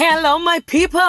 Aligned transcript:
Hello 0.00 0.38
my 0.38 0.60
people, 0.60 1.00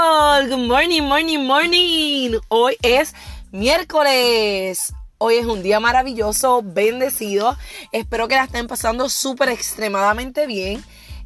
good 0.49 0.67
morning, 0.67 1.03
morning, 1.03 1.45
morning. 1.45 2.39
Hoy 2.47 2.75
es 2.81 3.13
miércoles. 3.51 4.95
Hoy 5.19 5.35
es 5.35 5.45
un 5.45 5.61
día 5.61 5.79
maravilloso, 5.79 6.63
bendecido. 6.63 7.55
Espero 7.91 8.27
que 8.27 8.33
la 8.33 8.45
estén 8.45 8.65
pasando 8.65 9.07
súper 9.07 9.49
extremadamente 9.49 10.47
bien. 10.47 10.83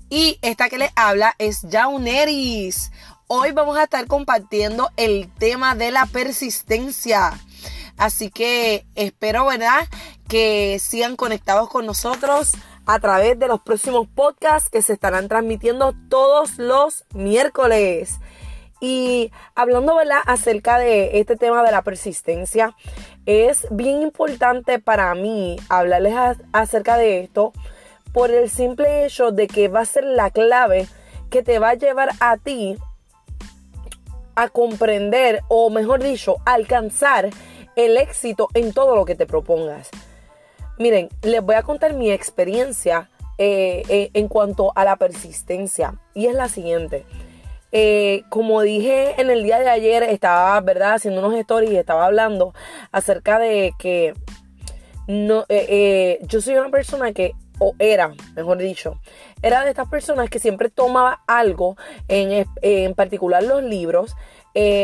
Y 0.10 0.40
esta 0.42 0.68
que 0.68 0.78
les 0.78 0.92
habla 0.98 1.36
es 1.38 1.62
Jauneris. 1.72 2.92
Hoy 3.28 3.54
vamos 3.54 3.78
a 3.78 3.84
estar 3.84 4.06
compartiendo 4.08 4.90
el 4.98 5.32
tema 5.32 5.74
de 5.74 5.92
la 5.92 6.06
persistencia. 6.06 7.32
Así 7.96 8.30
que 8.30 8.86
espero, 8.96 9.46
¿verdad? 9.46 9.88
Que 10.28 10.80
sigan 10.82 11.16
conectados 11.16 11.70
con 11.70 11.86
nosotros 11.86 12.56
a 12.86 13.00
través 13.00 13.40
de 13.40 13.48
los 13.48 13.62
próximos 13.62 14.08
podcasts 14.08 14.70
que 14.70 14.82
se 14.82 14.94
estarán 14.94 15.28
transmitiendo 15.28 15.94
todos 16.10 16.58
los 16.58 17.06
miércoles. 17.14 18.20
Y 18.82 19.32
hablando 19.56 19.96
¿verdad? 19.96 20.20
acerca 20.26 20.78
de 20.78 21.20
este 21.20 21.38
tema 21.38 21.64
de 21.64 21.72
la 21.72 21.84
persistencia, 21.84 22.76
es 23.26 23.66
bien 23.72 24.02
importante 24.02 24.80
para 24.80 25.16
mí 25.16 25.58
hablarles 25.70 26.38
acerca 26.52 26.98
de 26.98 27.22
esto 27.22 27.54
por 28.12 28.30
el 28.30 28.50
simple 28.50 29.06
hecho 29.06 29.32
de 29.32 29.48
que 29.48 29.70
va 29.70 29.82
a 29.82 29.86
ser 29.86 30.04
la 30.04 30.32
clave 30.32 30.88
que 31.30 31.44
te 31.44 31.60
va 31.60 31.70
a 31.70 31.76
llevar 31.76 32.10
a 32.20 32.38
ti 32.38 32.78
a 34.36 34.50
comprender 34.50 35.42
o 35.48 35.70
mejor 35.70 36.04
dicho, 36.04 36.38
alcanzar 36.46 37.30
el 37.76 37.98
éxito 37.98 38.50
en 38.54 38.74
todo 38.74 38.96
lo 38.96 39.06
que 39.06 39.16
te 39.16 39.26
propongas. 39.26 39.90
Miren, 40.80 41.10
les 41.22 41.42
voy 41.42 41.56
a 41.56 41.64
contar 41.64 41.94
mi 41.94 42.12
experiencia 42.12 43.10
eh, 43.38 43.84
eh, 43.90 44.10
en 44.14 44.28
cuanto 44.28 44.72
a 44.76 44.86
la 44.86 44.96
persistencia. 44.96 45.96
Y 46.14 46.28
es 46.28 46.36
la 46.36 46.50
siguiente. 46.50 47.06
Eh, 47.72 48.24
como 48.30 48.62
dije 48.62 49.20
en 49.20 49.32
el 49.32 49.44
día 49.44 49.60
de 49.60 49.70
ayer, 49.70 50.04
estaba, 50.04 50.60
¿verdad?, 50.62 50.94
haciendo 50.94 51.26
unos 51.26 51.40
stories 51.40 51.72
y 51.72 51.78
estaba 51.78 52.06
hablando 52.06 52.54
acerca 52.92 53.40
de 53.40 53.74
que 53.80 54.14
no, 55.08 55.46
yo 56.28 56.42
soy 56.42 56.56
una 56.56 56.70
persona 56.70 57.12
que, 57.14 57.34
o 57.60 57.74
era, 57.80 58.14
mejor 58.36 58.60
dicho, 58.60 59.00
era 59.42 59.64
de 59.64 59.72
estas 59.72 59.90
personas 59.90 60.30
que 60.30 60.40
siempre 60.40 60.70
tomaba 60.70 61.24
algo, 61.28 61.76
en, 62.08 62.46
en 62.62 62.94
particular 62.94 63.44
los 63.44 63.64
libros, 63.64 64.16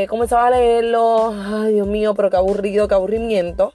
comenzaba 0.09 0.47
a 0.47 0.49
leerlos, 0.49 1.35
ay 1.35 1.73
Dios 1.75 1.87
mío, 1.87 2.15
pero 2.15 2.31
qué 2.31 2.37
aburrido, 2.37 2.87
qué 2.87 2.95
aburrimiento 2.95 3.73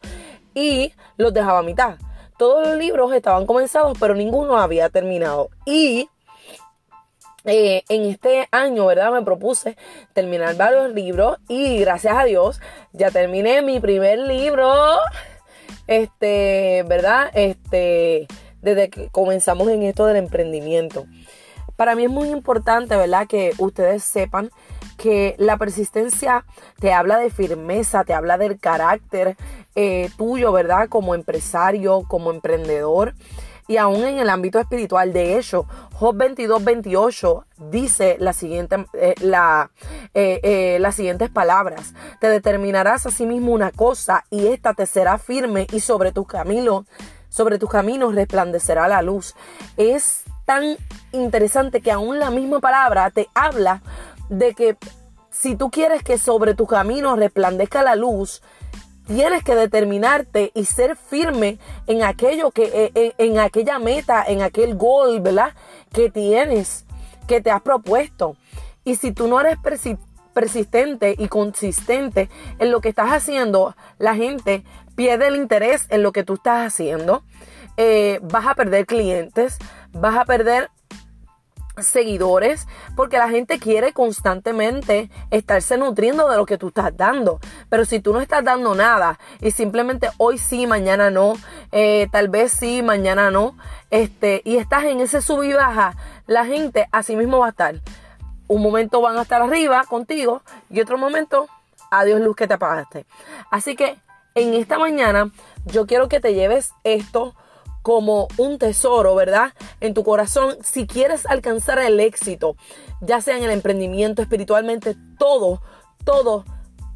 y 0.55 0.93
los 1.17 1.33
dejaba 1.33 1.61
a 1.61 1.62
mitad. 1.62 1.97
Todos 2.37 2.69
los 2.69 2.77
libros 2.77 3.13
estaban 3.13 3.47
comenzados, 3.47 3.97
pero 3.99 4.15
ninguno 4.15 4.59
había 4.59 4.89
terminado. 4.89 5.51
Y 5.65 6.09
eh, 7.45 7.83
en 7.89 8.05
este 8.07 8.49
año, 8.51 8.87
¿verdad? 8.87 9.13
Me 9.13 9.23
propuse 9.23 9.77
terminar 10.15 10.57
varios 10.57 10.95
libros 10.95 11.39
y 11.49 11.79
gracias 11.79 12.17
a 12.17 12.25
Dios 12.25 12.61
ya 12.93 13.11
terminé 13.11 13.61
mi 13.62 13.81
primer 13.81 14.19
libro. 14.19 14.73
Este, 15.87 16.85
¿verdad? 16.89 17.31
Este, 17.35 18.27
desde 18.62 18.89
que 18.89 19.11
comenzamos 19.11 19.69
en 19.69 19.83
esto 19.83 20.07
del 20.07 20.17
emprendimiento. 20.17 21.05
Para 21.77 21.94
mí 21.94 22.05
es 22.05 22.11
muy 22.11 22.30
importante, 22.30 22.97
¿verdad? 22.97 23.27
Que 23.27 23.53
ustedes 23.58 24.05
sepan 24.05 24.50
que 24.97 25.34
la 25.39 25.56
persistencia 25.56 26.44
te 26.78 26.92
habla 26.92 27.19
de 27.19 27.31
firmeza, 27.31 28.05
te 28.05 28.14
habla 28.14 28.39
del 28.39 28.58
carácter 28.58 29.36
eh, 29.75 30.11
tuyo, 30.16 30.53
¿verdad? 30.53 30.89
Como 30.89 31.14
empresario, 31.14 32.05
como 32.08 32.31
emprendedor 32.31 33.14
y 33.66 33.77
aún 33.77 34.05
en 34.05 34.19
el 34.19 34.31
ámbito 34.31 34.58
espiritual. 34.58 35.12
De 35.12 35.39
hecho, 35.39 35.66
Job 35.94 36.16
22, 36.16 36.62
28 36.64 37.47
dice 37.70 38.19
eh, 38.19 39.14
eh, 40.15 40.78
las 40.81 40.94
siguientes 40.94 41.31
palabras. 41.31 41.94
Te 42.20 42.28
determinarás 42.28 43.06
a 43.06 43.10
sí 43.10 43.26
mismo 43.26 43.53
una 43.53 43.70
cosa 43.72 44.25
y 44.31 44.47
ésta 44.49 44.75
te 44.75 44.87
será 44.87 45.19
firme 45.19 45.66
y 45.72 45.81
sobre 45.81 46.12
tus 46.12 46.26
caminos, 46.26 46.84
sobre 47.28 47.59
tus 47.59 47.70
caminos 47.70 48.15
resplandecerá 48.15 48.88
la 48.88 49.03
luz. 49.03 49.34
Es 49.76 50.25
tan 50.44 50.77
interesante 51.12 51.81
que 51.81 51.93
aún 51.93 52.19
la 52.19 52.31
misma 52.31 52.60
palabra 52.60 53.10
te 53.10 53.28
habla 53.34 53.82
de 54.28 54.55
que 54.55 54.77
si 55.31 55.56
tú 55.56 55.71
quieres 55.71 56.03
que 56.03 56.19
sobre 56.19 56.55
tu 56.55 56.66
camino 56.66 57.16
resplandezca 57.16 57.82
la 57.82 57.97
luz, 57.97 58.43
tienes 59.06 59.43
que 59.43 59.55
determinarte 59.55 60.53
y 60.55 60.65
ser 60.65 60.97
firme 60.97 61.59
en 61.87 62.03
aquello 62.03 62.50
que, 62.50 62.93
en, 62.94 63.12
en, 63.19 63.38
aquella 63.38 63.78
meta, 63.78 64.25
en 64.27 64.43
aquel 64.43 64.77
gol, 64.77 65.21
¿verdad? 65.21 65.53
Que 65.93 66.10
tienes, 66.10 66.84
que 67.26 67.41
te 67.41 67.50
has 67.50 67.62
propuesto. 67.62 68.37
Y 68.84 68.97
si 68.97 69.12
tú 69.12 69.28
no 69.28 69.41
eres 69.41 69.59
persistente 70.32 71.15
y 71.19 71.28
consistente 71.28 72.28
en 72.59 72.71
lo 72.71 72.81
que 72.81 72.91
estás 72.91 73.11
haciendo, 73.11 73.75
la 73.99 74.15
gente 74.15 74.62
pierde 74.94 75.28
el 75.28 75.37
interés 75.37 75.87
en 75.91 76.03
lo 76.03 76.12
que 76.12 76.25
tú 76.25 76.34
estás 76.34 76.66
haciendo. 76.66 77.22
Eh, 77.76 78.21
vas 78.22 78.47
a 78.47 78.55
perder 78.55 78.87
clientes, 78.87 79.59
vas 79.94 80.16
a 80.16 80.25
perder 80.25 80.71
seguidores 81.78 82.69
porque 82.94 83.19
la 83.19 83.28
gente 83.28 83.59
quiere 83.59 83.93
constantemente 83.93 85.10
estarse 85.31 85.77
nutriendo 85.77 86.28
de 86.28 86.37
lo 86.37 86.47
que 86.47 86.59
tú 86.59 86.69
estás 86.69 86.97
dando. 86.97 87.41
Pero 87.69 87.84
si 87.84 88.00
tú 88.00 88.12
no 88.12 88.21
estás 88.21 88.44
dando 88.44 88.75
nada 88.75 89.19
y 89.41 89.50
simplemente 89.50 90.09
hoy 90.19 90.38
sí 90.38 90.66
mañana 90.66 91.10
no 91.10 91.34
eh, 91.72 92.09
tal 92.12 92.28
vez 92.28 92.53
sí 92.53 92.82
mañana 92.82 93.31
no 93.31 93.56
este 93.91 94.43
y 94.44 94.56
estás 94.56 94.84
en 94.84 95.00
ese 95.00 95.21
sub 95.21 95.43
y 95.43 95.53
baja 95.53 95.97
la 96.26 96.44
gente 96.44 96.88
así 96.93 97.16
mismo 97.16 97.38
va 97.38 97.47
a 97.47 97.50
estar. 97.50 97.81
Un 98.47 98.62
momento 98.62 99.00
van 99.00 99.16
a 99.16 99.22
estar 99.22 99.43
arriba 99.43 99.84
contigo 99.84 100.43
y 100.71 100.81
otro 100.81 100.99
momento 100.99 101.49
adiós 101.91 102.21
luz 102.21 102.37
que 102.37 102.47
te 102.47 102.55
apagaste. 102.55 103.06
Así 103.50 103.75
que 103.75 103.97
en 104.34 104.55
esta 104.55 104.78
mañana 104.78 105.31
yo 105.65 105.87
quiero 105.87 106.09
que 106.09 106.21
te 106.21 106.34
lleves 106.34 106.72
esto 106.84 107.34
como 107.84 108.28
un 108.39 108.56
tesoro, 108.59 109.15
¿verdad? 109.15 109.53
En 109.81 109.93
tu 109.93 110.05
corazón, 110.05 110.56
si 110.62 110.87
quieres 110.87 111.27
alcanzar 111.27 111.78
el 111.81 112.00
éxito, 112.00 112.56
ya 113.03 113.21
sea 113.21 113.37
en 113.37 113.45
el 113.45 113.50
emprendimiento, 113.50 114.22
espiritualmente, 114.22 114.97
todo, 115.19 115.61
todo, 116.03 116.47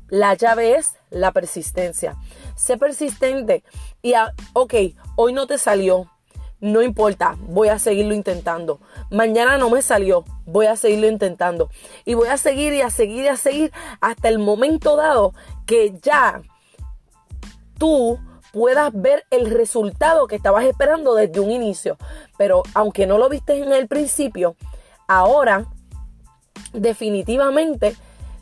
la 0.08 0.32
llave 0.32 0.76
es 0.76 0.94
la 1.10 1.32
persistencia. 1.32 2.16
Sé 2.56 2.78
persistente 2.78 3.64
y, 4.00 4.14
ok, 4.54 4.74
hoy 5.14 5.34
no 5.34 5.46
te 5.46 5.58
salió, 5.58 6.10
no 6.58 6.80
importa, 6.80 7.36
voy 7.38 7.68
a 7.68 7.78
seguirlo 7.78 8.14
intentando. 8.14 8.80
Mañana 9.10 9.58
no 9.58 9.68
me 9.68 9.82
salió, 9.82 10.24
voy 10.46 10.68
a 10.68 10.76
seguirlo 10.76 11.06
intentando. 11.06 11.68
Y 12.06 12.14
voy 12.14 12.28
a 12.28 12.38
seguir 12.38 12.72
y 12.72 12.80
a 12.80 12.88
seguir 12.88 13.24
y 13.24 13.28
a 13.28 13.36
seguir 13.36 13.72
hasta 14.00 14.30
el 14.30 14.38
momento 14.38 14.96
dado 14.96 15.34
que 15.66 15.98
ya 16.00 16.40
tú 17.78 18.18
puedas 18.58 18.90
ver 18.92 19.24
el 19.30 19.52
resultado 19.52 20.26
que 20.26 20.34
estabas 20.34 20.64
esperando 20.64 21.14
desde 21.14 21.38
un 21.38 21.52
inicio. 21.52 21.96
Pero 22.36 22.64
aunque 22.74 23.06
no 23.06 23.16
lo 23.16 23.28
viste 23.28 23.62
en 23.62 23.72
el 23.72 23.86
principio, 23.86 24.56
ahora 25.06 25.66
definitivamente 26.72 27.94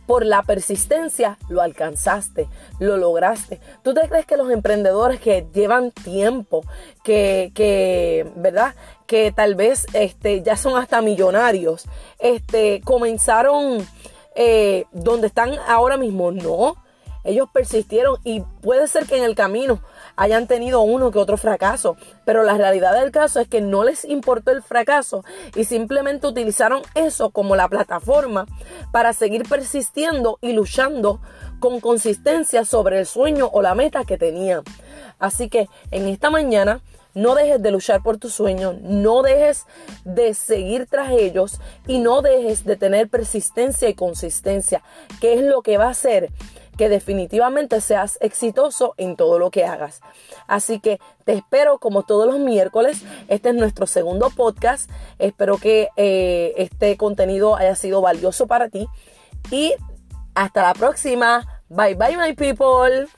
por 0.06 0.24
la 0.24 0.42
persistencia 0.42 1.36
lo 1.50 1.60
alcanzaste, 1.60 2.48
lo 2.78 2.96
lograste. 2.96 3.60
¿Tú 3.82 3.92
te 3.92 4.08
crees 4.08 4.24
que 4.24 4.38
los 4.38 4.50
emprendedores 4.50 5.20
que 5.20 5.46
llevan 5.52 5.90
tiempo, 5.90 6.64
que, 7.04 7.52
que 7.54 8.26
¿verdad? 8.36 8.74
Que 9.06 9.32
tal 9.32 9.54
vez 9.54 9.86
este, 9.92 10.42
ya 10.42 10.56
son 10.56 10.78
hasta 10.78 11.02
millonarios, 11.02 11.84
este, 12.18 12.80
comenzaron 12.82 13.86
eh, 14.34 14.86
donde 14.92 15.26
están 15.26 15.52
ahora 15.68 15.98
mismo? 15.98 16.32
No. 16.32 16.85
Ellos 17.26 17.48
persistieron 17.52 18.18
y 18.22 18.40
puede 18.62 18.86
ser 18.86 19.04
que 19.06 19.18
en 19.18 19.24
el 19.24 19.34
camino 19.34 19.80
hayan 20.14 20.46
tenido 20.46 20.82
uno 20.82 21.10
que 21.10 21.18
otro 21.18 21.36
fracaso, 21.36 21.96
pero 22.24 22.44
la 22.44 22.56
realidad 22.56 22.94
del 22.94 23.10
caso 23.10 23.40
es 23.40 23.48
que 23.48 23.60
no 23.60 23.82
les 23.82 24.04
importó 24.04 24.52
el 24.52 24.62
fracaso 24.62 25.24
y 25.56 25.64
simplemente 25.64 26.28
utilizaron 26.28 26.82
eso 26.94 27.30
como 27.30 27.56
la 27.56 27.68
plataforma 27.68 28.46
para 28.92 29.12
seguir 29.12 29.42
persistiendo 29.48 30.38
y 30.40 30.52
luchando 30.52 31.20
con 31.58 31.80
consistencia 31.80 32.64
sobre 32.64 33.00
el 33.00 33.06
sueño 33.06 33.50
o 33.52 33.60
la 33.60 33.74
meta 33.74 34.04
que 34.04 34.18
tenían. 34.18 34.62
Así 35.18 35.48
que 35.48 35.68
en 35.90 36.06
esta 36.06 36.30
mañana 36.30 36.80
no 37.16 37.34
dejes 37.34 37.62
de 37.62 37.70
luchar 37.70 38.02
por 38.02 38.18
tu 38.18 38.28
sueño, 38.28 38.74
no 38.82 39.22
dejes 39.22 39.64
de 40.04 40.34
seguir 40.34 40.86
tras 40.86 41.10
ellos 41.12 41.60
y 41.86 41.98
no 41.98 42.20
dejes 42.20 42.64
de 42.64 42.76
tener 42.76 43.08
persistencia 43.08 43.88
y 43.88 43.94
consistencia, 43.94 44.82
que 45.20 45.32
es 45.32 45.40
lo 45.40 45.62
que 45.62 45.78
va 45.78 45.86
a 45.86 45.90
hacer 45.90 46.30
que 46.76 46.88
definitivamente 46.88 47.80
seas 47.80 48.18
exitoso 48.20 48.94
en 48.96 49.16
todo 49.16 49.38
lo 49.38 49.50
que 49.50 49.64
hagas. 49.64 50.00
Así 50.46 50.80
que 50.80 50.98
te 51.24 51.32
espero 51.32 51.78
como 51.78 52.02
todos 52.02 52.26
los 52.26 52.38
miércoles. 52.38 53.02
Este 53.28 53.50
es 53.50 53.54
nuestro 53.54 53.86
segundo 53.86 54.30
podcast. 54.30 54.90
Espero 55.18 55.58
que 55.58 55.88
eh, 55.96 56.54
este 56.56 56.96
contenido 56.96 57.56
haya 57.56 57.74
sido 57.74 58.00
valioso 58.00 58.46
para 58.46 58.68
ti. 58.68 58.86
Y 59.50 59.74
hasta 60.34 60.62
la 60.62 60.74
próxima. 60.74 61.62
Bye 61.68 61.94
bye 61.94 62.16
my 62.16 62.32
people. 62.34 63.08